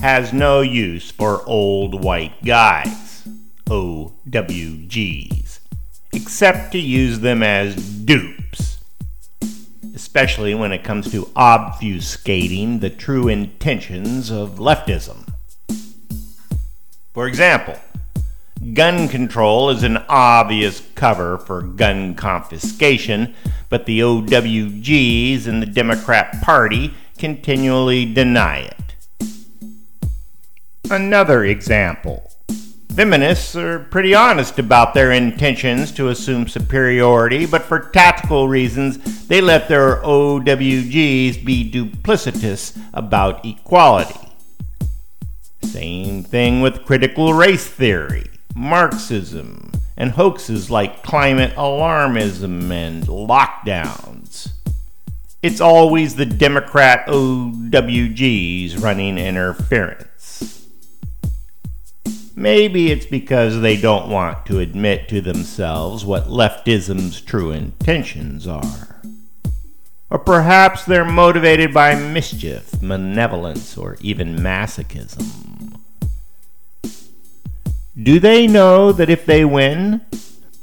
has 0.00 0.32
no 0.32 0.60
use 0.60 1.10
for 1.10 1.46
old 1.46 2.02
white 2.02 2.42
guys, 2.44 3.28
OWGs, 3.66 5.58
except 6.12 6.72
to 6.72 6.78
use 6.78 7.20
them 7.20 7.42
as 7.42 7.76
dupes, 7.76 8.78
especially 9.94 10.54
when 10.54 10.72
it 10.72 10.82
comes 10.82 11.10
to 11.12 11.26
obfuscating 11.36 12.80
the 12.80 12.90
true 12.90 13.28
intentions 13.28 14.30
of 14.30 14.58
leftism. 14.58 15.32
For 17.12 17.26
example, 17.26 17.78
Gun 18.74 19.08
control 19.08 19.70
is 19.70 19.82
an 19.82 19.96
obvious 20.08 20.82
cover 20.94 21.38
for 21.38 21.62
gun 21.62 22.14
confiscation, 22.14 23.34
but 23.70 23.86
the 23.86 24.00
OWGs 24.00 25.46
and 25.46 25.62
the 25.62 25.66
Democrat 25.66 26.42
Party 26.42 26.92
continually 27.16 28.04
deny 28.04 28.58
it. 28.58 28.89
Another 30.90 31.44
example. 31.44 32.32
Feminists 32.96 33.54
are 33.54 33.78
pretty 33.78 34.12
honest 34.12 34.58
about 34.58 34.92
their 34.92 35.12
intentions 35.12 35.92
to 35.92 36.08
assume 36.08 36.48
superiority, 36.48 37.46
but 37.46 37.62
for 37.62 37.78
tactical 37.78 38.48
reasons, 38.48 39.28
they 39.28 39.40
let 39.40 39.68
their 39.68 40.02
OWGs 40.02 41.44
be 41.44 41.70
duplicitous 41.70 42.76
about 42.92 43.44
equality. 43.44 44.18
Same 45.62 46.24
thing 46.24 46.60
with 46.60 46.84
critical 46.84 47.34
race 47.34 47.68
theory. 47.68 48.28
Marxism, 48.56 49.70
and 49.96 50.10
hoaxes 50.10 50.72
like 50.72 51.04
climate 51.04 51.54
alarmism 51.54 52.72
and 52.72 53.04
lockdowns. 53.04 54.50
It's 55.40 55.60
always 55.60 56.16
the 56.16 56.26
Democrat 56.26 57.06
OWGs 57.06 58.82
running 58.82 59.18
interference. 59.18 60.08
Maybe 62.40 62.90
it's 62.90 63.04
because 63.04 63.60
they 63.60 63.78
don't 63.78 64.08
want 64.08 64.46
to 64.46 64.60
admit 64.60 65.10
to 65.10 65.20
themselves 65.20 66.06
what 66.06 66.28
leftism's 66.28 67.20
true 67.20 67.50
intentions 67.50 68.46
are. 68.46 69.02
Or 70.08 70.18
perhaps 70.18 70.86
they're 70.86 71.04
motivated 71.04 71.74
by 71.74 71.94
mischief, 71.96 72.80
malevolence, 72.80 73.76
or 73.76 73.98
even 74.00 74.36
masochism. 74.36 75.76
Do 78.02 78.18
they 78.18 78.46
know 78.46 78.90
that 78.90 79.10
if 79.10 79.26
they 79.26 79.44
win, 79.44 80.00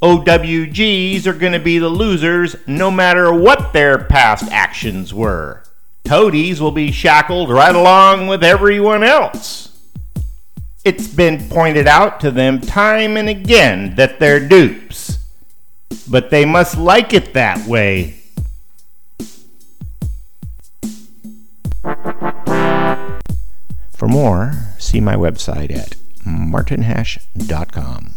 OWGs 0.00 1.26
are 1.26 1.34
going 1.34 1.52
to 1.52 1.58
be 1.58 1.78
the 1.78 1.90
losers 1.90 2.56
no 2.66 2.90
matter 2.90 3.30
what 3.30 3.74
their 3.74 3.98
past 3.98 4.50
actions 4.50 5.12
were? 5.12 5.62
Toadies 6.04 6.58
will 6.58 6.72
be 6.72 6.90
shackled 6.90 7.50
right 7.50 7.76
along 7.76 8.28
with 8.28 8.42
everyone 8.42 9.04
else. 9.04 9.65
It's 10.86 11.08
been 11.08 11.48
pointed 11.48 11.88
out 11.88 12.20
to 12.20 12.30
them 12.30 12.60
time 12.60 13.16
and 13.16 13.28
again 13.28 13.96
that 13.96 14.20
they're 14.20 14.38
dupes, 14.38 15.18
but 16.08 16.30
they 16.30 16.44
must 16.44 16.78
like 16.78 17.12
it 17.12 17.34
that 17.34 17.66
way. 17.66 18.20
For 23.96 24.06
more, 24.06 24.52
see 24.78 25.00
my 25.00 25.16
website 25.16 25.76
at 25.76 25.96
martinhash.com. 26.24 28.15